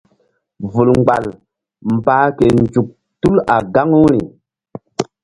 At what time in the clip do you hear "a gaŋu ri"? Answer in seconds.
3.53-4.21